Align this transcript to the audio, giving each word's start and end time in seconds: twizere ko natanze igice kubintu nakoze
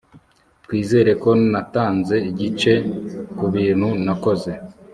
twizere 0.63 1.11
ko 1.23 1.29
natanze 1.51 2.15
igice 2.31 2.73
kubintu 3.37 3.87
nakoze 4.05 4.51